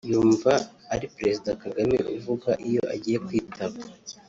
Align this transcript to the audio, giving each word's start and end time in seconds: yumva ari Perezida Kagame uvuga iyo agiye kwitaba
yumva 0.11 0.51
ari 0.93 1.05
Perezida 1.15 1.49
Kagame 1.63 1.95
uvuga 2.17 2.49
iyo 2.67 2.83
agiye 2.95 3.17
kwitaba 3.25 3.77